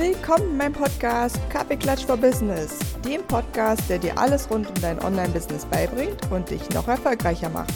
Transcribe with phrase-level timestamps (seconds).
[0.00, 4.98] Willkommen in meinem Podcast Kaffeeklatsch for Business, dem Podcast, der dir alles rund um dein
[4.98, 7.74] Online-Business beibringt und dich noch erfolgreicher macht.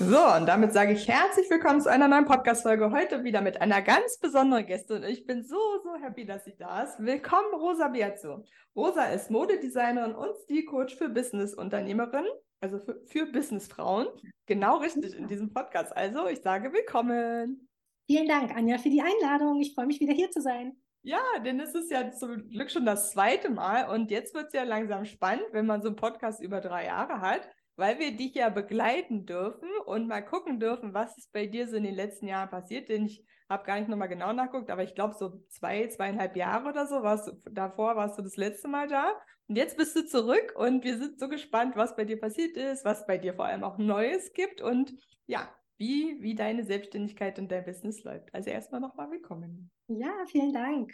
[0.00, 2.90] So, und damit sage ich herzlich willkommen zu einer neuen Podcast-Folge.
[2.90, 5.04] Heute wieder mit einer ganz besonderen Gästin.
[5.04, 6.98] Ich bin so, so happy, dass sie da ist.
[6.98, 8.44] Willkommen, Rosa Biazzo.
[8.74, 12.26] Rosa ist Modedesignerin und Stilcoach für Business-Unternehmerinnen
[12.64, 14.08] also für, für Businessfrauen.
[14.46, 15.94] Genau richtig in diesem Podcast.
[15.94, 17.68] Also ich sage willkommen.
[18.06, 19.60] Vielen Dank, Anja, für die Einladung.
[19.60, 20.74] Ich freue mich wieder hier zu sein.
[21.02, 24.54] Ja, denn es ist ja zum Glück schon das zweite Mal und jetzt wird es
[24.54, 27.46] ja langsam spannend, wenn man so einen Podcast über drei Jahre hat,
[27.76, 31.76] weil wir dich ja begleiten dürfen und mal gucken dürfen, was ist bei dir so
[31.76, 32.88] in den letzten Jahren passiert.
[32.88, 36.68] Denn ich habe gar nicht nochmal genau nachgeguckt, aber ich glaube so zwei, zweieinhalb Jahre
[36.68, 39.12] oder so warst du, davor warst du das letzte Mal da.
[39.48, 42.84] Und jetzt bist du zurück und wir sind so gespannt, was bei dir passiert ist,
[42.84, 44.94] was bei dir vor allem auch Neues gibt und
[45.26, 48.32] ja, wie, wie deine Selbstständigkeit und dein Business läuft.
[48.32, 49.70] Also erstmal nochmal willkommen.
[49.88, 50.92] Ja, vielen Dank.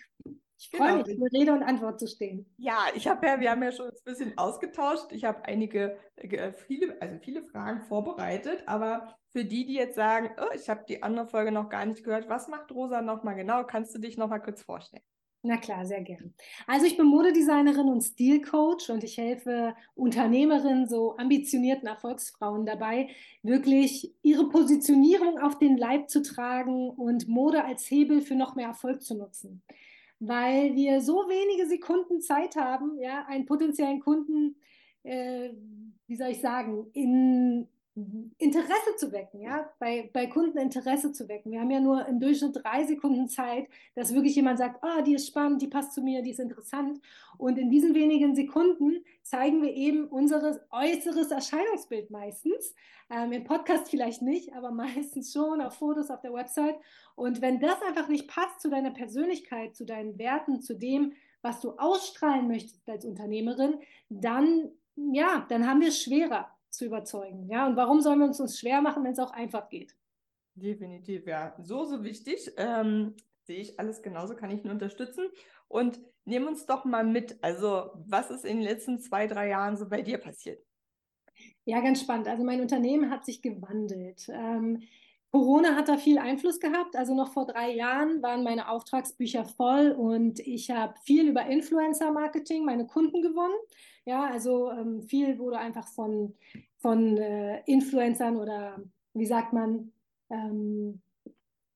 [0.61, 1.07] Ich freue genau.
[1.07, 2.45] mich, für Rede und Antwort zu stehen.
[2.59, 5.11] Ja, ich habe ja, wir haben ja schon ein bisschen ausgetauscht.
[5.11, 10.31] Ich habe einige, äh, viele, also viele Fragen vorbereitet, aber für die, die jetzt sagen,
[10.39, 13.65] oh, ich habe die andere Folge noch gar nicht gehört, was macht Rosa nochmal genau?
[13.65, 15.03] Kannst du dich nochmal kurz vorstellen?
[15.43, 16.35] Na klar, sehr gern.
[16.67, 23.09] Also ich bin Modedesignerin und Stilcoach und ich helfe Unternehmerinnen, so ambitionierten Erfolgsfrauen dabei,
[23.43, 28.69] wirklich ihre Positionierung auf den Leib zu tragen und Mode als Hebel für noch mehr
[28.69, 29.63] Erfolg zu nutzen.
[30.21, 34.57] Weil wir so wenige Sekunden Zeit haben, ja, einen potenziellen Kunden,
[35.03, 35.51] äh,
[36.07, 37.69] wie soll ich sagen, in
[38.39, 41.53] Interesse zu wecken, ja, bei, bei Kunden Interesse zu wecken.
[41.53, 45.15] Wir haben ja nur im Durchschnitt drei Sekunden Zeit, dass wirklich jemand sagt, ah, die
[45.15, 47.01] ist spannend, die passt zu mir, die ist interessant.
[47.39, 52.75] Und in diesen wenigen Sekunden zeigen wir eben unser äußeres Erscheinungsbild meistens.
[53.11, 56.77] Ähm, Im Podcast vielleicht nicht, aber meistens schon auf Fotos auf der Website.
[57.17, 61.61] Und wenn das einfach nicht passt zu deiner Persönlichkeit, zu deinen Werten, zu dem, was
[61.61, 63.81] du ausstrahlen möchtest als Unternehmerin,
[64.11, 64.71] dann
[65.13, 67.49] ja, dann haben wir es schwerer zu überzeugen.
[67.49, 69.97] Ja, und warum sollen wir uns uns schwer machen, wenn es auch einfach geht?
[70.55, 71.55] Definitiv, ja.
[71.59, 72.53] So, so wichtig.
[72.57, 75.29] Ähm, sehe ich alles genauso, kann ich nur unterstützen.
[75.69, 77.43] Und nehmen uns doch mal mit.
[77.43, 80.65] Also, was ist in den letzten zwei, drei Jahren so bei dir passiert?
[81.65, 82.29] Ja, ganz spannend.
[82.29, 84.29] Also, mein Unternehmen hat sich gewandelt.
[84.29, 84.83] Ähm,
[85.33, 86.97] Corona hat da viel Einfluss gehabt.
[86.97, 92.65] Also noch vor drei Jahren waren meine Auftragsbücher voll und ich habe viel über Influencer-Marketing
[92.65, 93.55] meine Kunden gewonnen.
[94.05, 96.35] Ja, also ähm, viel wurde einfach von,
[96.79, 98.81] von äh, Influencern oder
[99.13, 99.93] wie sagt man,
[100.31, 101.01] ähm,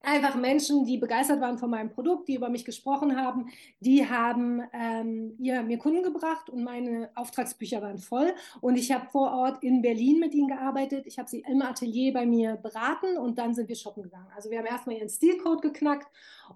[0.05, 3.49] einfach Menschen, die begeistert waren von meinem Produkt, die über mich gesprochen haben,
[3.81, 8.35] die haben ähm, ja, mir Kunden gebracht und meine Auftragsbücher waren voll.
[8.61, 11.07] Und ich habe vor Ort in Berlin mit ihnen gearbeitet.
[11.07, 14.29] Ich habe sie im Atelier bei mir beraten und dann sind wir shoppen gegangen.
[14.35, 16.09] Also wir haben erstmal ihren Stilcode geknackt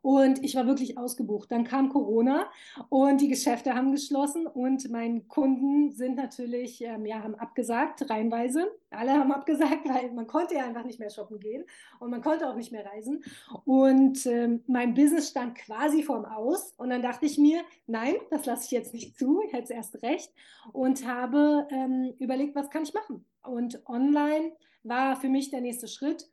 [0.02, 1.50] und ich war wirklich ausgebucht.
[1.50, 2.50] Dann kam Corona
[2.88, 8.70] und die Geschäfte haben geschlossen und meine Kunden sind natürlich, ähm, ja, haben abgesagt, reihenweise.
[8.90, 11.64] Alle haben abgesagt, weil man konnte ja einfach nicht mehr shoppen gehen
[12.00, 13.22] und man konnte auch nicht mehr reisen.
[13.64, 16.72] Und ähm, mein Business stand quasi vorm Aus.
[16.76, 19.70] Und dann dachte ich mir, nein, das lasse ich jetzt nicht zu, ich hätte es
[19.70, 20.32] erst recht.
[20.72, 23.24] Und habe ähm, überlegt, was kann ich machen?
[23.42, 26.28] Und online war für mich der nächste Schritt,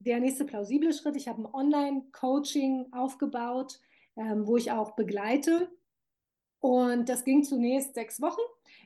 [0.00, 1.16] der nächste plausible Schritt.
[1.16, 3.80] Ich habe ein Online-Coaching aufgebaut,
[4.16, 5.70] ähm, wo ich auch begleite.
[6.58, 8.40] Und das ging zunächst sechs Wochen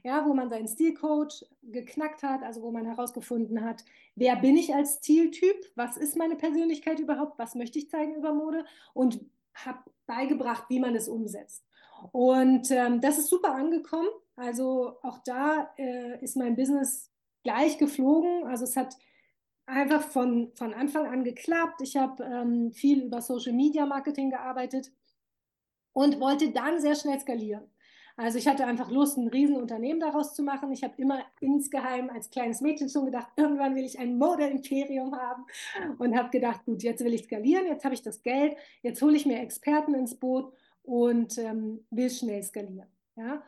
[0.05, 4.75] ja, wo man seinen Stilcode geknackt hat, also wo man herausgefunden hat, wer bin ich
[4.75, 9.21] als Stiltyp, was ist meine Persönlichkeit überhaupt, was möchte ich zeigen über Mode und
[9.55, 11.65] habe beigebracht, wie man es umsetzt.
[12.13, 14.09] Und ähm, das ist super angekommen.
[14.37, 17.11] Also auch da äh, ist mein Business
[17.43, 18.47] gleich geflogen.
[18.47, 18.97] Also es hat
[19.67, 21.81] einfach von, von Anfang an geklappt.
[21.83, 24.93] Ich habe ähm, viel über Social Media Marketing gearbeitet
[25.93, 27.71] und wollte dann sehr schnell skalieren.
[28.17, 30.71] Also ich hatte einfach Lust, ein Riesenunternehmen daraus zu machen.
[30.73, 35.45] Ich habe immer insgeheim als kleines Mädchen schon gedacht, irgendwann will ich ein Modeimperium haben
[35.99, 39.17] und habe gedacht, gut, jetzt will ich skalieren, jetzt habe ich das Geld, jetzt hole
[39.17, 40.53] ich mir Experten ins Boot
[40.85, 42.89] und ähm, will schnell skalieren.
[43.17, 43.43] Ja?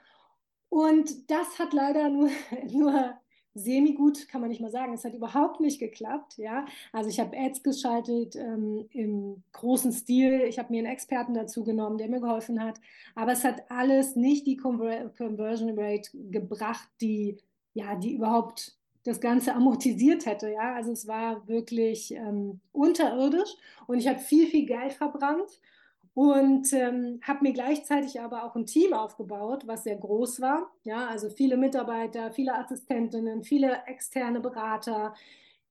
[0.68, 2.30] Und das hat leider nur,
[2.68, 3.16] nur
[3.56, 4.92] semi-gut, kann man nicht mal sagen.
[4.92, 6.36] Es hat überhaupt nicht geklappt.
[6.36, 6.66] Ja?
[6.92, 10.42] Also ich habe Ads geschaltet ähm, im großen Stil.
[10.42, 12.80] Ich habe mir einen Experten dazu genommen, der mir geholfen hat.
[13.14, 17.38] Aber es hat alles nicht die Conver Conversion Rate gebracht, die,
[17.74, 20.50] ja, die überhaupt das Ganze amortisiert hätte.
[20.50, 20.74] Ja?
[20.74, 23.54] Also es war wirklich ähm, unterirdisch
[23.86, 25.60] und ich habe viel, viel Geld verbrannt
[26.16, 30.70] und ähm, habe mir gleichzeitig aber auch ein Team aufgebaut, was sehr groß war.
[30.82, 35.12] Ja, also viele Mitarbeiter, viele Assistentinnen, viele externe Berater,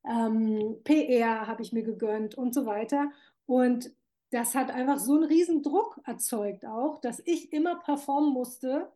[0.07, 3.09] ähm, PR habe ich mir gegönnt und so weiter.
[3.47, 3.92] Und
[4.30, 8.91] das hat einfach so einen riesen Druck erzeugt auch, dass ich immer performen musste,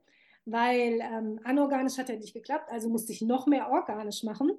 [0.45, 4.52] weil ähm, anorganisch hat ja nicht geklappt, also musste ich noch mehr organisch machen.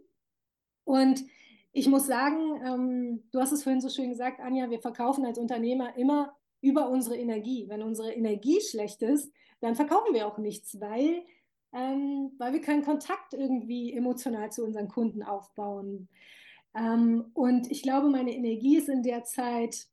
[0.82, 1.22] Und
[1.70, 5.38] ich muss sagen, ähm, du hast es vorhin so schön gesagt, Anja, wir verkaufen als
[5.38, 7.66] Unternehmer immer über unsere Energie.
[7.68, 11.22] Wenn unsere Energie schlecht ist, dann verkaufen wir auch nichts, weil,
[11.72, 16.08] ähm, weil wir keinen Kontakt irgendwie emotional zu unseren Kunden aufbauen.
[16.74, 19.86] Ähm, und ich glaube, meine Energie ist in der Zeit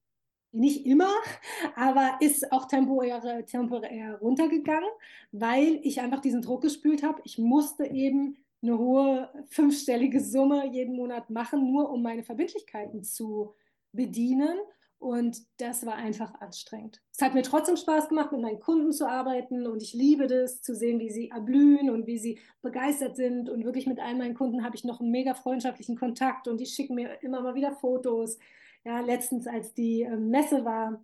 [0.51, 1.11] nicht immer,
[1.75, 4.89] aber ist auch temporär, temporär runtergegangen,
[5.31, 7.21] weil ich einfach diesen Druck gespült habe.
[7.25, 13.53] Ich musste eben eine hohe fünfstellige Summe jeden Monat machen, nur um meine Verbindlichkeiten zu
[13.91, 14.57] bedienen.
[14.99, 17.01] Und das war einfach anstrengend.
[17.11, 20.63] Es hat mir trotzdem Spaß gemacht, mit meinen Kunden zu arbeiten und ich liebe das,
[20.63, 23.47] zu sehen, wie sie erblühen und wie sie begeistert sind.
[23.47, 26.65] Und wirklich mit allen meinen Kunden habe ich noch einen mega freundschaftlichen Kontakt und die
[26.65, 28.39] schicken mir immer mal wieder Fotos.
[28.85, 31.03] Ja, letztens, als die ähm, Messe war,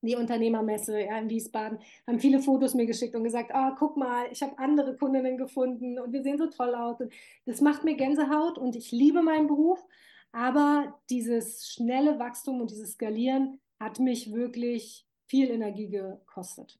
[0.00, 4.26] die Unternehmermesse ja, in Wiesbaden, haben viele Fotos mir geschickt und gesagt, oh, guck mal,
[4.30, 7.00] ich habe andere Kundinnen gefunden und wir sehen so toll aus.
[7.00, 7.12] Und
[7.44, 9.84] das macht mir Gänsehaut und ich liebe meinen Beruf.
[10.32, 16.78] Aber dieses schnelle Wachstum und dieses Skalieren hat mich wirklich viel Energie gekostet.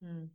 [0.00, 0.30] Hm.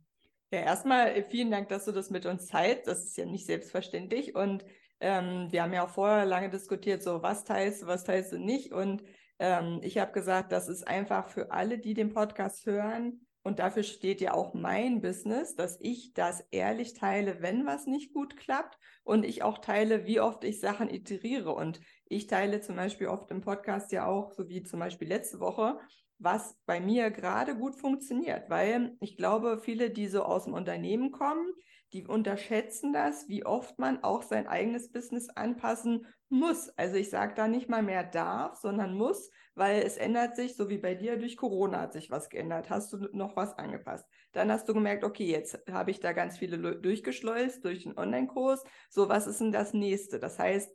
[0.50, 2.86] Ja, erstmal äh, vielen Dank, dass du das mit uns teilst.
[2.86, 4.34] Das ist ja nicht selbstverständlich.
[4.34, 4.64] Und
[5.00, 8.38] ähm, wir haben ja auch vorher lange diskutiert, so was teilst du, was teilst du
[8.38, 8.72] nicht.
[8.72, 9.02] Und
[9.38, 13.82] ähm, ich habe gesagt, das ist einfach für alle, die den Podcast hören, und dafür
[13.82, 18.78] steht ja auch mein Business, dass ich das ehrlich teile, wenn was nicht gut klappt
[19.04, 21.54] und ich auch teile, wie oft ich Sachen iteriere.
[21.54, 25.40] Und ich teile zum Beispiel oft im Podcast ja auch, so wie zum Beispiel letzte
[25.40, 25.78] Woche,
[26.18, 31.12] was bei mir gerade gut funktioniert, weil ich glaube, viele, die so aus dem Unternehmen
[31.12, 31.52] kommen,
[31.92, 36.68] die unterschätzen das, wie oft man auch sein eigenes Business anpassen muss.
[36.70, 40.68] Also ich sage da nicht mal mehr darf, sondern muss, weil es ändert sich, so
[40.68, 42.68] wie bei dir, durch Corona hat sich was geändert.
[42.68, 44.04] Hast du noch was angepasst?
[44.32, 48.64] Dann hast du gemerkt, okay, jetzt habe ich da ganz viele durchgeschleust durch den Online-Kurs.
[48.90, 50.18] So, was ist denn das nächste?
[50.18, 50.70] Das heißt,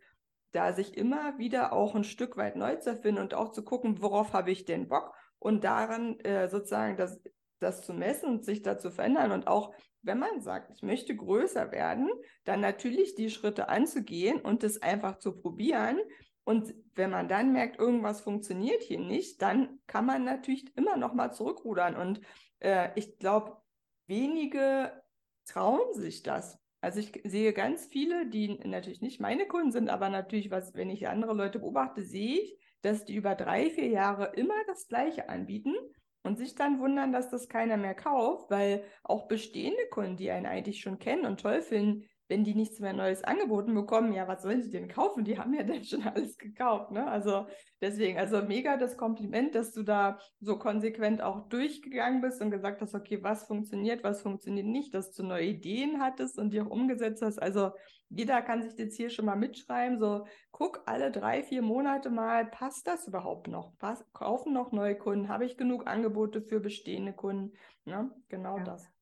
[0.54, 4.02] da sich immer wieder auch ein Stück weit neu zu erfinden und auch zu gucken,
[4.02, 7.22] worauf habe ich denn Bock und daran äh, sozusagen das,
[7.60, 9.74] das zu messen und sich da zu verändern und auch
[10.04, 12.10] wenn man sagt, ich möchte größer werden,
[12.44, 15.98] dann natürlich die Schritte anzugehen und das einfach zu probieren.
[16.44, 21.14] Und wenn man dann merkt, irgendwas funktioniert hier nicht, dann kann man natürlich immer noch
[21.14, 21.96] mal zurückrudern.
[21.96, 22.20] Und
[22.60, 23.58] äh, ich glaube,
[24.08, 24.92] wenige
[25.46, 26.60] trauen sich das.
[26.84, 30.90] Also ich sehe ganz viele, die natürlich nicht meine Kunden sind, aber natürlich, was, wenn
[30.90, 35.30] ich andere Leute beobachte, sehe ich, dass die über drei, vier Jahre immer das Gleiche
[35.30, 35.74] anbieten
[36.24, 40.46] und sich dann wundern, dass das keiner mehr kauft, weil auch bestehende Kunden, die einen
[40.46, 44.44] eigentlich schon kennen und toll finden, wenn die nichts mehr Neues angeboten bekommen, ja, was
[44.44, 45.24] sollen sie denn kaufen?
[45.24, 47.06] Die haben ja dann schon alles gekauft, ne?
[47.06, 47.48] Also
[47.82, 52.82] deswegen, also mega das Kompliment, dass du da so konsequent auch durchgegangen bist und gesagt
[52.82, 56.70] hast, okay, was funktioniert, was funktioniert nicht, dass du neue Ideen hattest und die auch
[56.70, 57.42] umgesetzt hast.
[57.42, 57.72] Also
[58.10, 62.46] jeder kann sich jetzt hier schon mal mitschreiben, so guck alle drei, vier Monate mal,
[62.46, 63.78] passt das überhaupt noch?
[63.80, 65.30] Pass, kaufen noch neue Kunden?
[65.30, 67.58] Habe ich genug Angebote für bestehende Kunden?
[67.86, 68.12] Ne?
[68.30, 68.64] Genau ja.
[68.64, 68.93] das.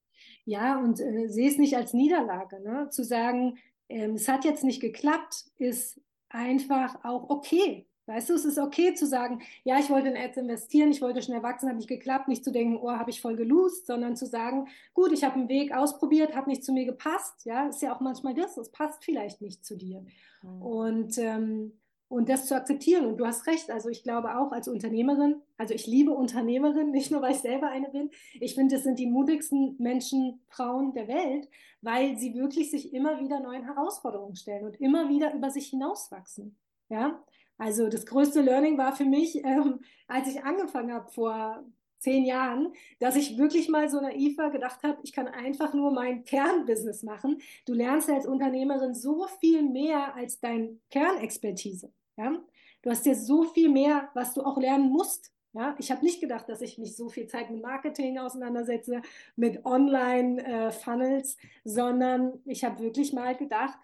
[0.46, 2.60] Ja, und äh, sehe es nicht als Niederlage.
[2.62, 2.90] Ne?
[2.90, 3.58] Zu sagen,
[3.90, 6.00] ähm, es hat jetzt nicht geklappt, ist
[6.30, 7.88] einfach auch okay.
[8.08, 11.22] Weißt du, es ist okay zu sagen, ja, ich wollte in Ads investieren, ich wollte
[11.22, 14.26] schnell wachsen, hat nicht geklappt, nicht zu denken, oh, habe ich voll gelost, sondern zu
[14.26, 17.46] sagen, gut, ich habe einen Weg ausprobiert, hat nicht zu mir gepasst.
[17.46, 20.04] Ja, ist ja auch manchmal das, es passt vielleicht nicht zu dir.
[20.42, 20.62] Mhm.
[20.62, 21.81] Und ähm,
[22.12, 23.06] und das zu akzeptieren.
[23.06, 27.10] Und du hast recht, also ich glaube auch als Unternehmerin, also ich liebe Unternehmerin, nicht
[27.10, 28.12] nur weil ich selber eine bin.
[28.40, 31.48] Ich finde, das sind die mutigsten Menschen, Frauen der Welt,
[31.82, 36.58] weil sie wirklich sich immer wieder neuen Herausforderungen stellen und immer wieder über sich hinauswachsen.
[36.90, 37.24] Ja,
[37.58, 41.64] also das größte Learning war für mich, ähm, als ich angefangen habe vor
[42.00, 45.92] zehn Jahren, dass ich wirklich mal so naiv war, gedacht habe, ich kann einfach nur
[45.92, 47.42] mein Kernbusiness machen.
[47.66, 51.94] Du lernst als Unternehmerin so viel mehr als dein Kernexpertise.
[52.22, 52.40] Ja?
[52.82, 55.34] Du hast ja so viel mehr, was du auch lernen musst.
[55.54, 55.76] Ja?
[55.80, 59.02] Ich habe nicht gedacht, dass ich mich so viel Zeit mit Marketing auseinandersetze,
[59.36, 63.78] mit Online-Funnels, äh, sondern ich habe wirklich mal gedacht,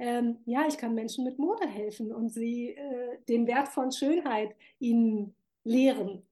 [0.00, 4.54] ähm, ja, ich kann Menschen mit Mode helfen und sie äh, den Wert von Schönheit
[4.78, 6.22] ihnen lehren.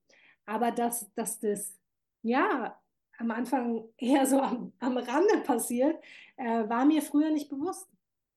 [0.45, 1.77] Aber dass, dass das,
[2.23, 2.81] ja,
[3.19, 5.97] am Anfang eher so am, am Rande passiert,
[6.37, 7.89] äh, war mir früher nicht bewusst.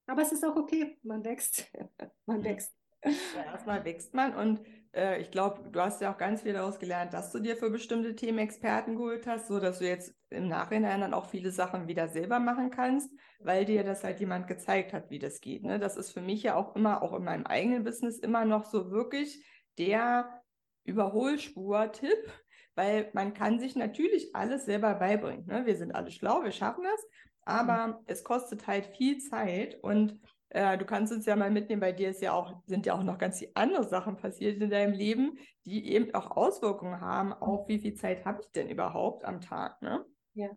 [0.08, 1.72] Aber es ist auch okay, man wächst.
[2.26, 2.79] man wächst.
[3.04, 4.62] Ja, erstmal wächst man und
[4.94, 7.70] äh, ich glaube, du hast ja auch ganz viel daraus gelernt, dass du dir für
[7.70, 11.88] bestimmte Themen Experten geholt hast, so dass du jetzt im Nachhinein dann auch viele Sachen
[11.88, 15.64] wieder selber machen kannst, weil dir das halt jemand gezeigt hat, wie das geht.
[15.64, 15.80] Ne?
[15.80, 18.92] Das ist für mich ja auch immer, auch in meinem eigenen Business, immer noch so
[18.92, 19.44] wirklich
[19.78, 20.44] der
[20.84, 22.32] Überholspur-Tipp,
[22.76, 25.46] weil man kann sich natürlich alles selber beibringen.
[25.46, 25.66] Ne?
[25.66, 27.08] Wir sind alle schlau, wir schaffen es,
[27.44, 27.96] aber mhm.
[28.08, 32.10] es kostet halt viel Zeit und äh, du kannst uns ja mal mitnehmen, bei dir
[32.10, 35.38] ist ja auch, sind ja auch noch ganz viele andere Sachen passiert in deinem Leben,
[35.66, 39.82] die eben auch Auswirkungen haben auf wie viel Zeit habe ich denn überhaupt am Tag,
[39.82, 40.06] ne?
[40.34, 40.50] Ja.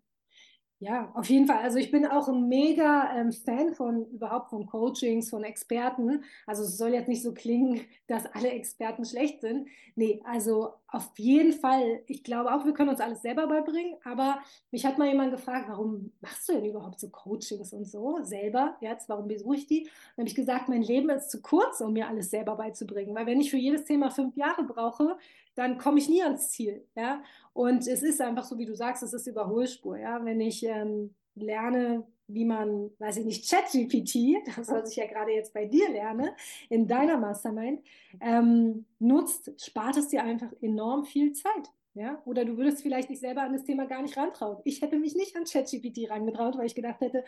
[0.83, 1.59] Ja, auf jeden Fall.
[1.59, 6.25] Also ich bin auch ein mega ähm, Fan von überhaupt von Coachings, von Experten.
[6.45, 9.69] Also es soll jetzt nicht so klingen, dass alle Experten schlecht sind.
[9.95, 12.01] Nee, also auf jeden Fall.
[12.07, 13.95] Ich glaube auch, wir können uns alles selber beibringen.
[14.03, 14.39] Aber
[14.71, 18.75] mich hat mal jemand gefragt, warum machst du denn überhaupt so Coachings und so selber?
[18.81, 19.83] Jetzt, warum besuche ich die?
[19.83, 23.15] Dann habe ich gesagt, mein Leben ist zu kurz, um mir alles selber beizubringen.
[23.15, 25.15] Weil wenn ich für jedes Thema fünf Jahre brauche,
[25.55, 26.85] dann komme ich nie ans Ziel.
[26.95, 27.23] Ja?
[27.53, 29.97] Und es ist einfach so, wie du sagst, es ist Überholspur.
[29.97, 30.23] Ja?
[30.23, 35.31] Wenn ich ähm, lerne, wie man, weiß ich nicht, ChatGPT, das was ich ja gerade
[35.31, 36.35] jetzt bei dir lerne,
[36.69, 37.81] in deiner Mastermind,
[38.21, 41.69] ähm, nutzt, spart es dir einfach enorm viel Zeit.
[41.95, 42.21] Ja?
[42.25, 44.57] Oder du würdest vielleicht dich selber an das Thema gar nicht rantrauen.
[44.63, 47.23] Ich hätte mich nicht an ChatGPT rangetraut, weil ich gedacht hätte,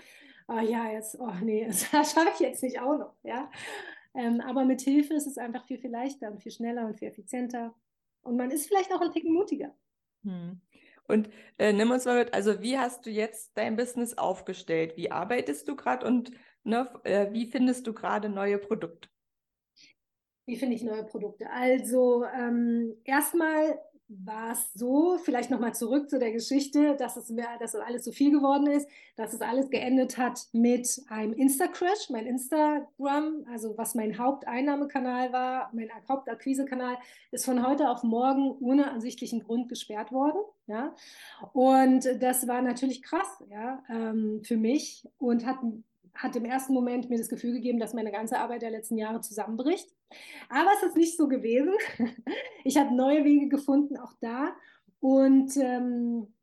[0.48, 3.14] oh ja, jetzt, oh nee, das schaffe ich jetzt nicht auch noch.
[3.24, 3.50] Ja?
[4.16, 7.10] Ähm, aber mit Hilfe ist es einfach viel, viel leichter und viel schneller und viel
[7.10, 7.74] effizienter.
[8.26, 9.74] Und man ist vielleicht auch ein Ticken mutiger.
[10.24, 10.60] Hm.
[11.08, 11.30] Und
[11.60, 14.98] äh, nimm uns mal mit, also wie hast du jetzt dein Business aufgestellt?
[14.98, 16.32] Wie arbeitest du gerade und
[16.64, 19.08] ne, äh, wie findest du gerade neue Produkte?
[20.48, 21.50] Wie finde ich neue Produkte?
[21.52, 27.48] Also ähm, erstmal war es so, vielleicht nochmal zurück zu der Geschichte, dass es, mir,
[27.60, 32.10] dass es alles so viel geworden ist, dass es alles geendet hat mit einem Insta-Crash,
[32.10, 36.98] mein Instagram, also was mein Haupteinnahmekanal war, mein Hauptakquisekanal,
[37.32, 40.40] ist von heute auf morgen ohne ersichtlichen Grund gesperrt worden.
[40.68, 40.96] Ja?
[41.54, 45.58] Und das war natürlich krass ja, ähm, für mich und hat
[46.16, 49.22] hat im ersten Moment mir das Gefühl gegeben, dass meine ganze Arbeit der letzten Jahre
[49.22, 49.90] zusammenbricht.
[50.50, 51.74] Aber es ist nicht so gewesen.
[52.68, 54.56] Ich habe neue Wege gefunden, auch da.
[55.00, 56.34] Und ähm,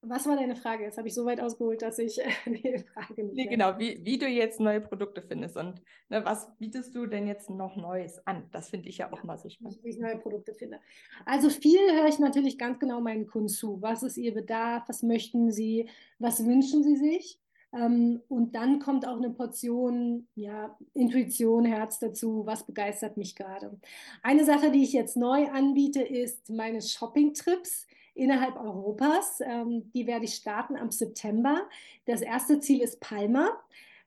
[0.00, 0.84] was war deine Frage?
[0.84, 3.34] Jetzt habe ich so weit ausgeholt, dass ich die Frage nicht.
[3.34, 7.26] Nee, genau, wie, wie du jetzt neue Produkte findest und ne, was bietest du denn
[7.26, 8.48] jetzt noch Neues an?
[8.52, 9.78] Das finde ich ja auch mal so spannend.
[9.82, 10.80] Wie ich neue Produkte finde.
[11.24, 13.82] Also viel höre ich natürlich ganz genau meinen Kunden zu.
[13.82, 14.84] Was ist ihr Bedarf?
[14.88, 15.90] Was möchten sie?
[16.18, 17.38] Was wünschen sie sich?
[17.76, 23.78] Ähm, und dann kommt auch eine Portion ja, Intuition, Herz dazu, was begeistert mich gerade.
[24.22, 29.40] Eine Sache, die ich jetzt neu anbiete, ist meine Shopping-Trips innerhalb Europas.
[29.40, 31.68] Ähm, die werde ich starten am September.
[32.06, 33.50] Das erste Ziel ist Palma.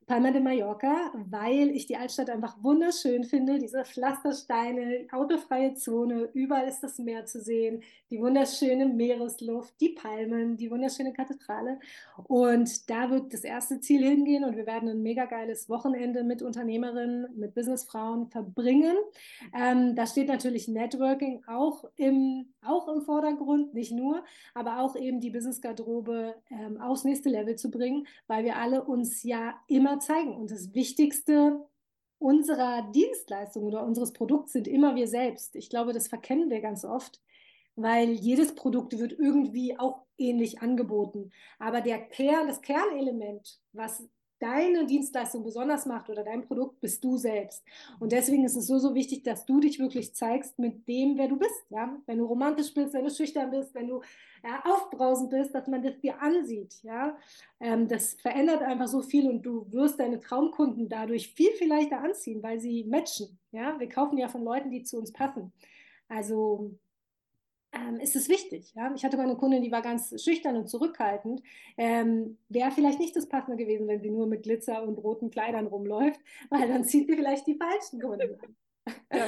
[0.10, 3.60] Palma de Mallorca, weil ich die Altstadt einfach wunderschön finde.
[3.60, 10.58] Diese Pflastersteine, autofreie Zone, überall ist das Meer zu sehen, die wunderschöne Meeresluft, die Palmen,
[10.58, 11.80] die wunderschöne Kathedrale.
[12.24, 16.42] Und da wird das erste Ziel hingehen und wir werden ein mega geiles Wochenende mit
[16.42, 18.96] Unternehmerinnen, mit Businessfrauen verbringen.
[19.54, 24.24] Ähm, da steht natürlich Networking auch im, auch im Vordergrund, nicht nur,
[24.56, 29.22] aber auch eben die Business-Garderobe ähm, aufs nächste Level zu bringen, weil wir alle uns
[29.22, 30.36] ja immer zeigen.
[30.36, 31.65] Und das Wichtigste
[32.20, 35.56] unserer Dienstleistung oder unseres Produkts sind immer wir selbst.
[35.56, 37.22] Ich glaube, das verkennen wir ganz oft,
[37.75, 41.32] weil jedes Produkt wird irgendwie auch ähnlich angeboten.
[41.60, 44.03] Aber der Kern, das Kernelement, was
[44.39, 47.63] deine Dienstleistung besonders macht oder dein Produkt, bist du selbst.
[48.00, 51.27] Und deswegen ist es so, so wichtig, dass du dich wirklich zeigst mit dem, wer
[51.27, 51.65] du bist.
[51.69, 51.98] Ja?
[52.05, 54.01] Wenn du romantisch bist, wenn du schüchtern bist, wenn du
[54.43, 56.81] ja, aufbrausend bist, dass man das dir ansieht.
[56.84, 57.17] Ja?
[57.60, 62.01] Ähm, das verändert einfach so viel und du wirst deine Traumkunden dadurch viel, viel leichter
[62.01, 63.38] anziehen, weil sie matchen.
[63.51, 63.79] Ja?
[63.79, 65.51] Wir kaufen ja von Leuten, die zu uns passen.
[66.08, 66.72] Also
[67.72, 68.74] ähm, ist es wichtig.
[68.76, 68.92] Ja?
[68.96, 71.42] Ich hatte mal eine Kundin, die war ganz schüchtern und zurückhaltend.
[71.78, 75.68] Ähm, Wäre vielleicht nicht das Passende gewesen, wenn sie nur mit Glitzer und roten Kleidern
[75.68, 78.56] rumläuft, weil dann zieht sie vielleicht die falschen Kunden an.
[79.12, 79.27] Ja.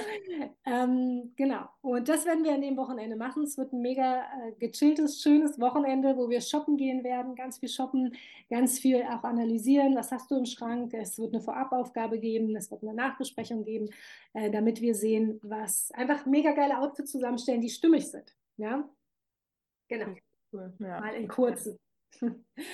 [0.66, 1.70] ähm, genau.
[1.82, 3.44] Und das werden wir an dem Wochenende machen.
[3.44, 7.70] Es wird ein mega äh, gechilltes, schönes Wochenende, wo wir shoppen gehen werden, ganz viel
[7.70, 8.16] shoppen,
[8.50, 9.96] ganz viel auch analysieren.
[9.96, 10.94] Was hast du im Schrank?
[10.94, 13.90] Es wird eine Vorabaufgabe geben, es wird eine Nachbesprechung geben,
[14.34, 18.36] äh, damit wir sehen, was einfach mega geile Outfits zusammenstellen, die stimmig sind.
[18.58, 18.88] Ja,
[19.88, 20.16] genau.
[20.54, 20.74] Cool.
[20.80, 21.00] Ja.
[21.00, 21.80] Mal in kurzen.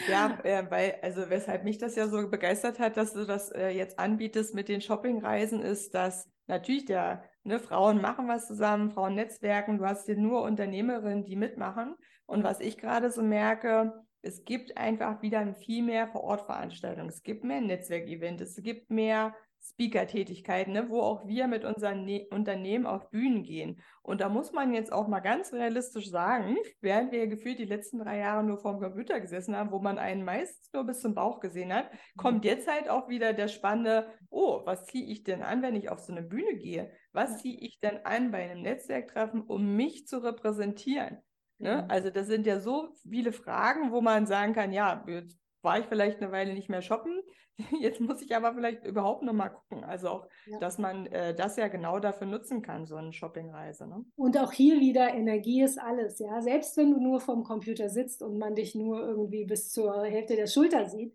[0.10, 3.70] Ja, äh, weil, also weshalb mich das ja so begeistert hat, dass du das äh,
[3.70, 9.16] jetzt anbietest mit den Shoppingreisen, ist, dass natürlich der, ne, Frauen machen was zusammen, Frauen
[9.16, 11.96] netzwerken, du hast hier nur Unternehmerinnen, die mitmachen.
[12.26, 17.44] Und was ich gerade so merke, es gibt einfach wieder viel mehr Vor-Ort-Veranstaltungen, es gibt
[17.44, 23.10] mehr Netzwerkevents, es gibt mehr Speaker-Tätigkeiten, ne, wo auch wir mit unseren ne Unternehmen auf
[23.10, 23.82] Bühnen gehen.
[24.02, 28.00] Und da muss man jetzt auch mal ganz realistisch sagen, während wir gefühlt die letzten
[28.00, 31.40] drei Jahre nur vorm Computer gesessen haben, wo man einen meistens nur bis zum Bauch
[31.40, 35.62] gesehen hat, kommt jetzt halt auch wieder der spannende, oh, was ziehe ich denn an,
[35.62, 36.92] wenn ich auf so eine Bühne gehe?
[37.12, 41.18] Was ziehe ich denn an bei einem Netzwerktreffen, um mich zu repräsentieren?
[41.60, 41.84] Ne?
[41.84, 41.92] Mhm.
[41.92, 45.86] Also das sind ja so viele Fragen, wo man sagen kann, ja, jetzt war ich
[45.86, 47.22] vielleicht eine Weile nicht mehr shoppen.
[47.80, 49.84] Jetzt muss ich aber vielleicht überhaupt noch mal gucken.
[49.84, 50.60] Also auch, ja.
[50.60, 53.88] dass man äh, das ja genau dafür nutzen kann, so eine Shoppingreise.
[53.88, 54.06] Ne?
[54.16, 56.20] Und auch hier wieder, Energie ist alles.
[56.20, 60.04] Ja, selbst wenn du nur vorm Computer sitzt und man dich nur irgendwie bis zur
[60.04, 61.14] Hälfte der Schulter sieht,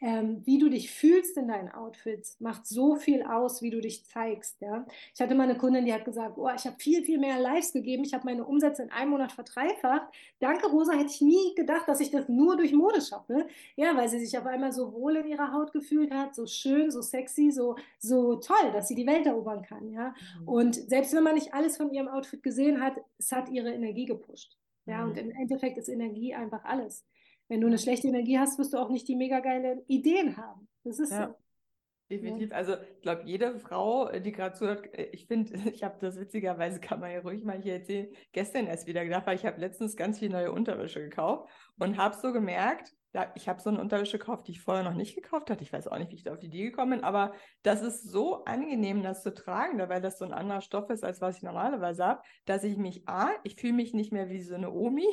[0.00, 4.06] ähm, wie du dich fühlst in deinen Outfits, macht so viel aus, wie du dich
[4.06, 4.60] zeigst.
[4.60, 7.38] Ja, ich hatte mal eine Kundin, die hat gesagt, oh, ich habe viel, viel mehr
[7.40, 8.04] Lives gegeben.
[8.04, 10.06] Ich habe meine Umsätze in einem Monat verdreifacht.
[10.40, 13.46] Danke, Rosa, hätte ich nie gedacht, dass ich das nur durch Mode schaffe.
[13.76, 16.90] Ja, weil sie sich auf einmal so wohl in ihrer Haut gefühlt hat, so schön,
[16.90, 19.90] so sexy, so, so toll, dass sie die Welt erobern kann.
[19.90, 20.14] Ja?
[20.40, 20.48] Mhm.
[20.48, 24.06] Und selbst wenn man nicht alles von ihrem Outfit gesehen hat, es hat ihre Energie
[24.06, 24.56] gepusht.
[24.86, 25.10] Ja, mhm.
[25.10, 27.06] und im Endeffekt ist Energie einfach alles.
[27.48, 30.68] Wenn du eine schlechte Energie hast, wirst du auch nicht die mega geile Ideen haben.
[30.82, 31.28] Das ist ja.
[31.28, 31.34] so.
[32.10, 32.52] Definitiv.
[32.52, 36.18] Also ich glaube, jede Frau, äh, die gerade zuhört, äh, ich finde, ich habe das
[36.18, 39.60] witzigerweise, kann man ja ruhig mal hier erzählen, gestern erst wieder gedacht, weil ich habe
[39.60, 42.92] letztens ganz viel neue Unterwäsche gekauft und habe so gemerkt,
[43.34, 45.62] ich habe so eine Unterwäsche gekauft, die ich vorher noch nicht gekauft hatte.
[45.62, 48.10] Ich weiß auch nicht, wie ich da auf die Idee gekommen bin, aber das ist
[48.10, 51.42] so angenehm, das zu tragen, weil das so ein anderer Stoff ist, als was ich
[51.42, 55.06] normalerweise habe, dass ich mich, A, ich fühle mich nicht mehr wie so eine Omi,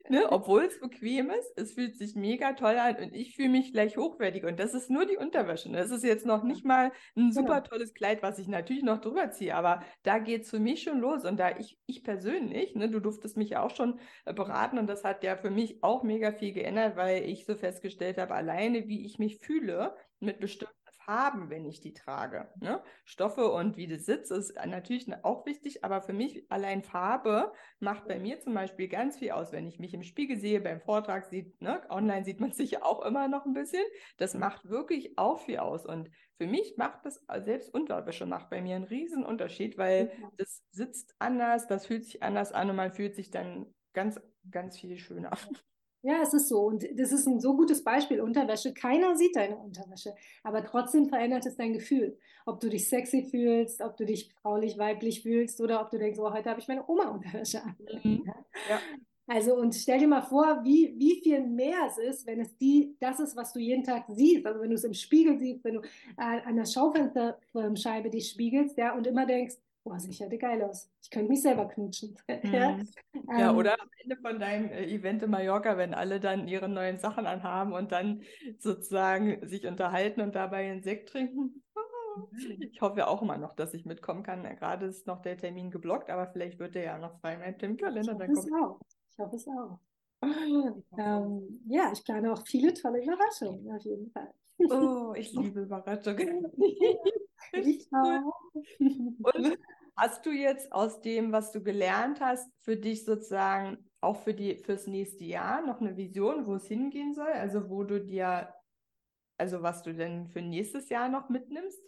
[0.08, 3.72] ne, obwohl es bequem ist, es fühlt sich mega toll an und ich fühle mich
[3.72, 4.44] gleich hochwertig.
[4.44, 5.70] Und das ist nur die Unterwäsche.
[5.70, 5.78] Ne?
[5.78, 7.32] Das ist jetzt noch nicht mal ein genau.
[7.32, 10.82] super tolles Kleid, was ich natürlich noch drüber ziehe, aber da geht es für mich
[10.82, 11.24] schon los.
[11.24, 14.86] Und da ich, ich persönlich, ne, du durftest mich ja auch schon äh, beraten und
[14.86, 18.88] das hat ja für mich auch mega viel geändert, weil ich so festgestellt habe, alleine
[18.88, 20.77] wie ich mich fühle mit bestimmten
[21.08, 22.50] Farben, wenn ich die trage.
[22.60, 22.82] Ne?
[23.06, 27.50] Stoffe und wie das sitzt, ist natürlich auch wichtig, aber für mich allein Farbe
[27.80, 30.82] macht bei mir zum Beispiel ganz viel aus, wenn ich mich im Spiegel sehe, beim
[30.82, 31.80] Vortrag sieht, ne?
[31.88, 33.82] online sieht man sich ja auch immer noch ein bisschen.
[34.18, 35.86] Das macht wirklich auch viel aus.
[35.86, 40.62] Und für mich macht das, selbst Unterwäsche macht bei mir einen riesen Unterschied, weil das
[40.72, 44.98] sitzt anders, das fühlt sich anders an und man fühlt sich dann ganz, ganz viel
[44.98, 45.30] schöner.
[46.02, 46.60] Ja, es ist so.
[46.60, 48.72] Und das ist ein so gutes Beispiel, Unterwäsche.
[48.72, 52.18] Keiner sieht deine Unterwäsche, aber trotzdem verändert es dein Gefühl.
[52.46, 56.18] Ob du dich sexy fühlst, ob du dich fraulich, weiblich fühlst oder ob du denkst,
[56.20, 57.76] oh, heute habe ich meine Oma-Unterwäsche an.
[58.02, 58.22] Mhm.
[58.68, 58.80] Ja.
[59.30, 62.96] Also, und stell dir mal vor, wie, wie viel mehr es ist, wenn es die,
[62.98, 64.46] das ist, was du jeden Tag siehst.
[64.46, 68.78] Also, wenn du es im Spiegel siehst, wenn du äh, an der Schaufensterscheibe dich spiegelst,
[68.78, 69.56] ja, und immer denkst,
[69.88, 70.90] boah, sieht ja geil aus.
[71.02, 72.16] Ich könnte mich selber knutschen.
[72.42, 72.54] Mhm.
[72.54, 72.78] ja,
[73.36, 76.68] ja ähm, oder am Ende von deinem äh, Event in Mallorca, wenn alle dann ihre
[76.68, 78.22] neuen Sachen anhaben und dann
[78.58, 81.62] sozusagen sich unterhalten und dabei einen Sekt trinken.
[82.30, 82.62] Mhm.
[82.62, 84.42] Ich hoffe auch immer noch, dass ich mitkommen kann.
[84.42, 87.76] Gerade ist noch der Termin geblockt, aber vielleicht wird der ja noch frei mit dem
[87.76, 88.12] Kalender.
[88.12, 88.80] Ich hoffe es auch.
[89.10, 89.78] Ich hoffe es auch.
[90.98, 94.32] Ähm, ja, ich plane auch viele tolle Überraschungen, auf jeden Fall.
[94.58, 96.50] Oh, ich liebe Überraschungen.
[97.52, 98.42] ich auch.
[98.80, 99.58] Und
[99.98, 104.56] Hast du jetzt aus dem, was du gelernt hast, für dich sozusagen auch für die
[104.58, 107.32] fürs nächste Jahr noch eine Vision, wo es hingehen soll?
[107.32, 108.54] Also wo du dir,
[109.38, 111.82] also was du denn für nächstes Jahr noch mitnimmst?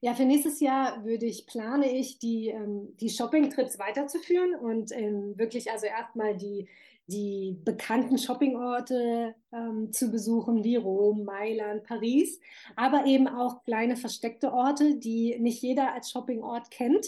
[0.00, 5.38] Ja, für nächstes Jahr würde ich, plane ich, die, ähm, die Shopping-Trips weiterzuführen und ähm,
[5.38, 6.68] wirklich also erstmal die,
[7.06, 12.40] die bekannten Shoppingorte ähm, zu besuchen, wie Rom, Mailand, Paris,
[12.76, 17.06] aber eben auch kleine versteckte Orte, die nicht jeder als Shoppingort kennt,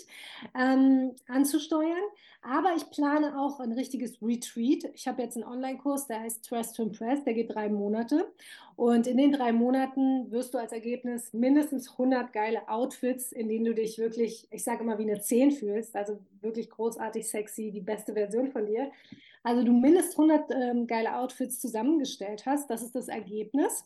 [0.59, 2.02] ähm, anzusteuern.
[2.46, 4.85] Aber ich plane auch ein richtiges Retreat.
[4.94, 8.30] Ich habe jetzt einen Online-Kurs, der heißt Trust to Impress, der geht drei Monate.
[8.76, 13.64] Und in den drei Monaten wirst du als Ergebnis mindestens 100 geile Outfits, in denen
[13.64, 17.80] du dich wirklich, ich sage immer, wie eine 10 fühlst, also wirklich großartig sexy, die
[17.80, 18.90] beste Version von dir.
[19.42, 22.68] Also du mindestens 100 ähm, geile Outfits zusammengestellt hast.
[22.70, 23.85] Das ist das Ergebnis.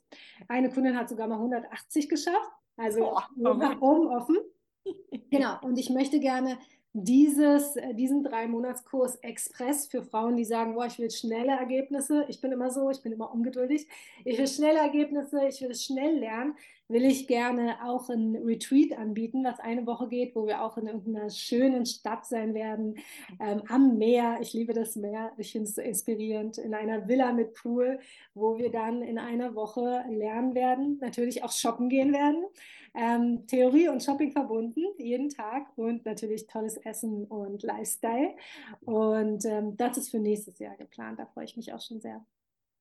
[0.49, 2.53] Eine Kundin hat sogar mal 180 geschafft.
[2.77, 4.37] Also nach oben offen.
[5.31, 5.59] Genau.
[5.63, 6.59] Und ich möchte gerne
[6.93, 12.25] dieses, äh, diesen drei Monatskurs Express für Frauen, die sagen, boah, ich will schnelle Ergebnisse.
[12.29, 13.87] Ich bin immer so, ich bin immer ungeduldig.
[14.25, 16.57] Ich will schnelle Ergebnisse, ich will es schnell lernen
[16.89, 20.87] will ich gerne auch ein Retreat anbieten, was eine Woche geht, wo wir auch in
[20.87, 22.97] irgendeiner schönen Stadt sein werden,
[23.41, 24.39] ähm, am Meer.
[24.41, 28.01] Ich liebe das Meer, ich finde es so inspirierend, in einer Villa mit Pool,
[28.35, 32.45] wo wir dann in einer Woche lernen werden, natürlich auch shoppen gehen werden.
[32.95, 38.35] Ähm, Theorie und Shopping verbunden, jeden Tag und natürlich tolles Essen und Lifestyle.
[38.81, 42.25] Und ähm, das ist für nächstes Jahr geplant, da freue ich mich auch schon sehr.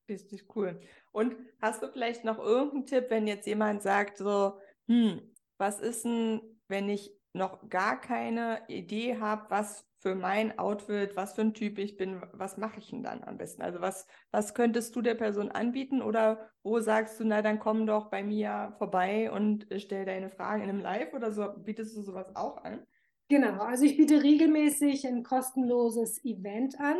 [0.09, 0.79] Richtig cool.
[1.11, 5.21] Und hast du vielleicht noch irgendeinen Tipp, wenn jetzt jemand sagt, so, hm,
[5.57, 11.33] was ist denn, wenn ich noch gar keine Idee habe, was für mein Outfit, was
[11.33, 13.61] für ein Typ ich bin, was mache ich denn dann am besten?
[13.63, 17.85] Also was, was könntest du der Person anbieten oder wo sagst du, na dann komm
[17.85, 22.01] doch bei mir vorbei und stell deine Fragen in einem Live oder so, bietest du
[22.03, 22.85] sowas auch an?
[23.29, 26.95] Genau, also ich biete regelmäßig ein kostenloses Event an.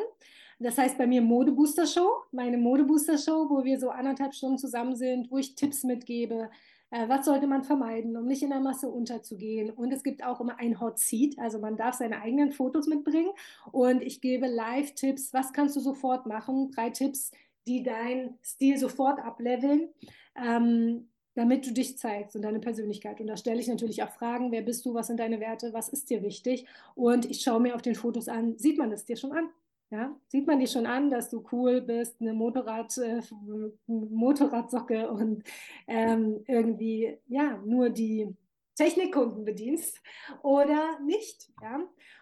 [0.60, 4.96] Das heißt bei mir Modebooster Show, meine Modebooster Show, wo wir so anderthalb Stunden zusammen
[4.96, 6.50] sind, wo ich Tipps mitgebe,
[6.90, 9.70] äh, was sollte man vermeiden, um nicht in der Masse unterzugehen.
[9.70, 13.32] Und es gibt auch immer ein Hot Seat, also man darf seine eigenen Fotos mitbringen.
[13.72, 16.72] Und ich gebe Live-Tipps, was kannst du sofort machen?
[16.72, 17.32] Drei Tipps,
[17.68, 19.90] die deinen Stil sofort ableveln.
[20.36, 23.22] Ähm, damit du dich zeigst und deine Persönlichkeit.
[23.22, 25.88] Und da stelle ich natürlich auch Fragen, wer bist du, was sind deine Werte, was
[25.88, 26.66] ist dir wichtig?
[26.96, 29.50] Und ich schaue mir auf den Fotos an, sieht man es dir schon an?
[29.92, 33.22] Ja, sieht man dir schon an, dass du cool bist, eine Motorrad, äh,
[33.86, 35.44] Motorradsocke und
[35.88, 38.36] ähm, irgendwie ja nur die
[38.78, 40.02] Technikkunden bedienst
[40.44, 41.52] oder nicht.
[41.62, 41.80] Ja?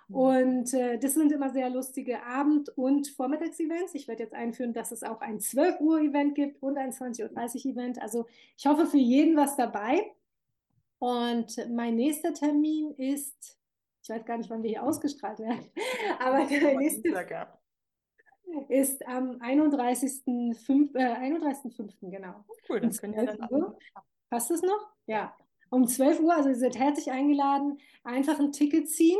[0.08, 0.16] Mhm.
[0.16, 3.94] Und äh, das sind immer sehr lustige Abend- und Vormittagsevents.
[3.94, 7.66] Ich werde jetzt einführen, dass es auch ein 12 Uhr Event gibt und ein 20.30
[7.66, 8.02] Uhr Event.
[8.02, 8.26] Also
[8.58, 10.12] ich hoffe für jeden was dabei.
[10.98, 13.60] Und mein nächster Termin ist
[14.06, 15.66] ich weiß gar nicht, wann wir hier ausgestrahlt werden,
[16.20, 17.10] aber der nächste
[18.70, 22.46] ist am 31.05., äh, 31 genau.
[22.48, 23.76] Oh, cool, das können wir dann.
[24.30, 24.94] Passt es noch?
[25.08, 25.36] Ja.
[25.76, 29.20] Um 12 Uhr, also ihr seid herzlich eingeladen, einfach ein Ticket ziehen.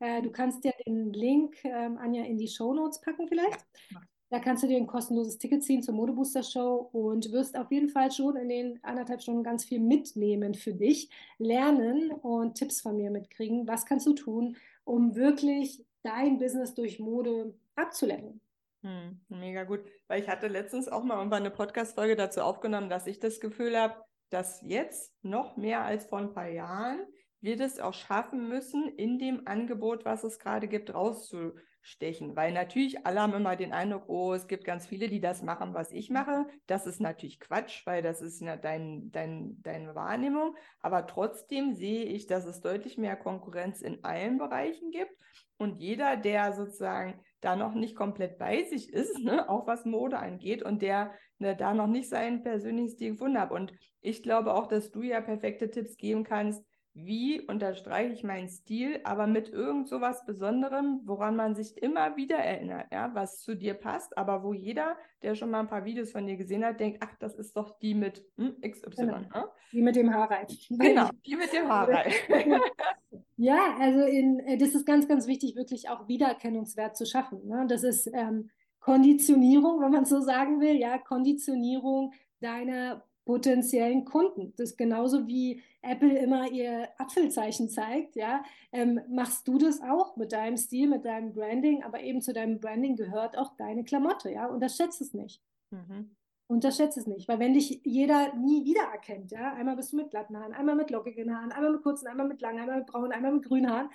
[0.00, 3.64] Äh, du kannst ja den Link, ähm, Anja, in die Show Notes packen vielleicht.
[3.90, 4.02] Ja.
[4.28, 7.88] Da kannst du dir ein kostenloses Ticket ziehen zur Modebooster Show und wirst auf jeden
[7.88, 12.98] Fall schon in den anderthalb Stunden ganz viel mitnehmen für dich, lernen und Tipps von
[12.98, 13.66] mir mitkriegen.
[13.66, 18.42] Was kannst du tun, um wirklich dein Business durch Mode abzuleveln?
[18.82, 23.06] Hm, mega gut, weil ich hatte letztens auch mal irgendwann eine Podcast-Folge dazu aufgenommen, dass
[23.06, 27.00] ich das Gefühl habe, dass jetzt noch mehr als vor ein paar Jahren
[27.40, 32.50] wir das auch schaffen müssen, in dem Angebot, was es gerade gibt, rauszukommen stechen, weil
[32.50, 35.92] natürlich alle haben immer den Eindruck, oh, es gibt ganz viele, die das machen, was
[35.92, 36.46] ich mache.
[36.66, 40.56] Das ist natürlich Quatsch, weil das ist ja dein, dein, deine Wahrnehmung.
[40.80, 45.12] Aber trotzdem sehe ich, dass es deutlich mehr Konkurrenz in allen Bereichen gibt.
[45.58, 50.18] Und jeder, der sozusagen da noch nicht komplett bei sich ist, ne, auch was Mode
[50.18, 53.50] angeht und der ne, da noch nicht seinen persönlichen Stil gefunden hat.
[53.50, 58.48] Und ich glaube auch, dass du ja perfekte Tipps geben kannst, wie unterstreiche ich meinen
[58.48, 63.40] Stil, aber mit irgend so was Besonderem, woran man sich immer wieder erinnert, ja, was
[63.40, 66.64] zu dir passt, aber wo jeder, der schon mal ein paar Videos von dir gesehen
[66.64, 68.90] hat, denkt, ach, das ist doch die mit hm, XY.
[68.96, 69.18] Genau.
[69.18, 69.48] Ne?
[69.72, 70.48] Die mit dem Haarreif.
[70.70, 72.14] Genau, die mit dem Haarreif.
[73.36, 77.44] ja, also in, äh, das ist ganz, ganz wichtig, wirklich auch Wiedererkennungswert zu schaffen.
[77.44, 77.66] Ne?
[77.68, 78.50] Das ist ähm,
[78.84, 84.52] Konditionierung, wenn man so sagen will, ja, Konditionierung deiner potenziellen Kunden.
[84.58, 90.18] Das ist genauso wie Apple immer ihr Apfelzeichen zeigt, ja, ähm, machst du das auch
[90.18, 94.30] mit deinem Stil, mit deinem Branding, aber eben zu deinem Branding gehört auch deine Klamotte,
[94.30, 95.40] ja, unterschätzt es nicht.
[95.70, 96.10] Mhm.
[96.46, 100.36] Unterschätzt es nicht, weil wenn dich jeder nie wiedererkennt, ja, einmal bist du mit glatten
[100.36, 103.32] Haaren, einmal mit lockigen Haaren, einmal mit kurzen, einmal mit langen, einmal mit braunen, einmal
[103.32, 103.88] mit grünen Haaren,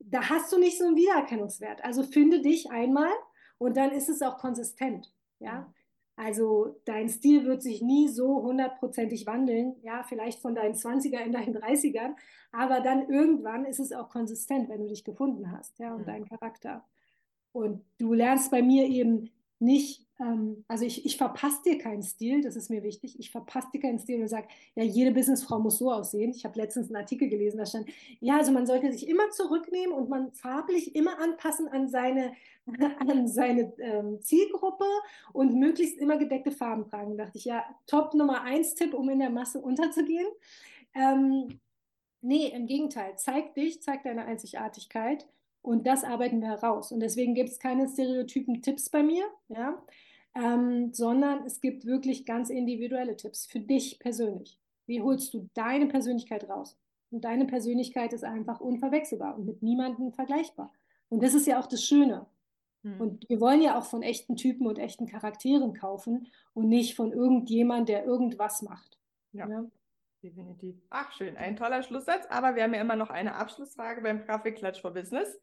[0.00, 1.84] da hast du nicht so einen Wiedererkennungswert.
[1.84, 3.12] Also finde dich einmal
[3.62, 5.72] und dann ist es auch konsistent, ja.
[6.14, 11.32] Also dein Stil wird sich nie so hundertprozentig wandeln, ja, vielleicht von deinen 20er in
[11.32, 12.14] deinen 30ern,
[12.50, 16.06] aber dann irgendwann ist es auch konsistent, wenn du dich gefunden hast, ja, und mhm.
[16.06, 16.84] deinen Charakter.
[17.52, 20.06] Und du lernst bei mir eben nicht,
[20.68, 23.98] also ich, ich verpasse dir keinen Stil, das ist mir wichtig, ich verpasse dir keinen
[23.98, 26.32] Stil und sage, ja, jede Businessfrau muss so aussehen.
[26.32, 27.88] Ich habe letztens einen Artikel gelesen, da stand,
[28.20, 32.32] ja, also man sollte sich immer zurücknehmen und man farblich immer anpassen an seine,
[32.98, 34.84] an seine ähm, Zielgruppe
[35.32, 37.16] und möglichst immer gedeckte Farben tragen.
[37.16, 40.28] Da dachte ich, ja, Top Nummer eins Tipp, um in der Masse unterzugehen.
[40.94, 41.60] Ähm,
[42.20, 45.26] nee, im Gegenteil, zeig dich, zeig deine Einzigartigkeit
[45.62, 46.92] und das arbeiten wir heraus.
[46.92, 49.82] Und deswegen gibt es keine stereotypen Tipps bei mir, ja,
[50.34, 54.58] ähm, sondern es gibt wirklich ganz individuelle Tipps für dich persönlich.
[54.86, 56.78] Wie holst du deine Persönlichkeit raus?
[57.10, 60.72] Und deine Persönlichkeit ist einfach unverwechselbar und mit niemandem vergleichbar.
[61.10, 62.26] Und das ist ja auch das Schöne.
[62.84, 63.00] Hm.
[63.00, 67.12] Und wir wollen ja auch von echten Typen und echten Charakteren kaufen und nicht von
[67.12, 68.98] irgendjemand, der irgendwas macht.
[69.32, 69.46] Ja.
[69.48, 69.64] ja?
[70.22, 70.76] Definitiv.
[70.88, 71.36] Ach, schön.
[71.36, 72.26] Ein toller Schlusssatz.
[72.30, 75.38] Aber wir haben ja immer noch eine Abschlussfrage beim Kaffeeklatsch for Business.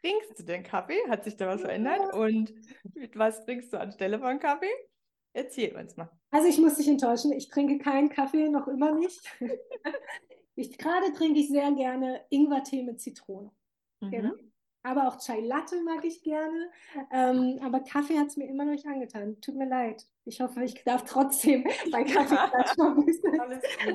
[0.00, 0.98] Trinkst du denn Kaffee?
[1.08, 2.14] Hat sich da was verändert?
[2.14, 2.52] Und
[2.94, 4.72] mit was trinkst du anstelle von Kaffee?
[5.32, 6.10] Erzähl uns mal.
[6.30, 9.20] Also ich muss dich enttäuschen, ich trinke keinen Kaffee, noch immer nicht.
[10.54, 13.50] ich, gerade trinke ich sehr gerne Ingwertee mit Zitrone.
[14.00, 14.10] Mhm.
[14.10, 14.32] Genau.
[14.84, 16.70] Aber auch Chai Latte mag ich gerne.
[17.12, 19.40] Ähm, aber Kaffee hat es mir immer noch nicht angetan.
[19.40, 20.04] Tut mir leid.
[20.24, 22.36] Ich hoffe, ich darf trotzdem bei Kaffee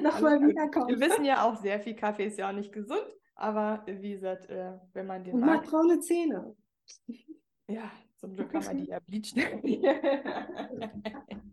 [0.01, 0.89] nochmal wiederkommen.
[0.89, 3.07] Wir wissen ja auch, sehr viel Kaffee ist ja auch nicht gesund.
[3.35, 5.63] Aber wie gesagt, äh, wenn man den Und mag.
[5.65, 6.55] braune Zähne.
[7.67, 9.61] Ja, zum Glück kann man die ja bleachen.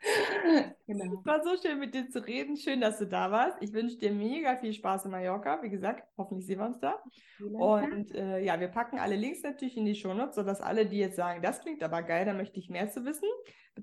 [0.86, 1.20] genau.
[1.20, 2.56] Es war so schön, mit dir zu reden.
[2.56, 3.58] Schön, dass du da warst.
[3.60, 5.62] Ich wünsche dir mega viel Spaß in Mallorca.
[5.62, 7.02] Wie gesagt, hoffentlich sehen wir uns da.
[7.38, 11.16] Und äh, ja, wir packen alle Links natürlich in die Shownotes, sodass alle, die jetzt
[11.16, 13.28] sagen, das klingt aber geil, da möchte ich mehr zu wissen.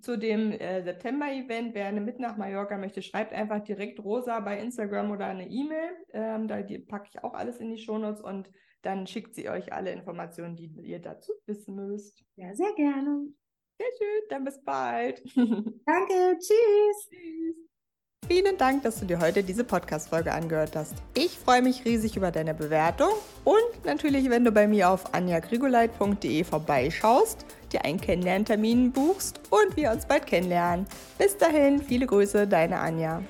[0.02, 4.60] Zu dem äh, September-Event, wer eine mit nach Mallorca möchte, schreibt einfach direkt Rosa bei
[4.60, 5.92] Instagram oder eine E-Mail.
[6.14, 8.50] Ähm, da packe ich auch alles in die Shownotes und
[8.82, 12.24] dann schickt sie euch alle Informationen, die ihr dazu wissen müsst.
[12.36, 13.28] Ja, sehr gerne.
[13.80, 15.22] Sehr schön, dann bis bald.
[15.36, 17.10] Danke, tschüss.
[17.10, 17.68] Tschüss.
[18.28, 20.96] Vielen Dank, dass du dir heute diese Podcast-Folge angehört hast.
[21.14, 23.12] Ich freue mich riesig über deine Bewertung
[23.46, 29.92] und natürlich, wenn du bei mir auf anjagrigoleit.de vorbeischaust, dir einen Kennenlerntermin buchst und wir
[29.92, 30.88] uns bald kennenlernen.
[31.18, 33.24] Bis dahin, viele Grüße, deine Anja.